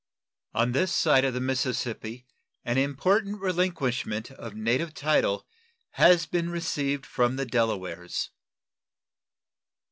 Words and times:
On 0.55 0.71
this 0.71 0.91
side 0.91 1.23
of 1.25 1.35
the 1.35 1.39
Mississippi 1.39 2.25
an 2.65 2.79
important 2.79 3.39
relinquishment 3.39 4.31
of 4.31 4.55
native 4.55 4.95
title 4.95 5.45
has 5.91 6.25
been 6.25 6.49
received 6.49 7.05
from 7.05 7.35
the 7.35 7.45
Delawares. 7.45 8.31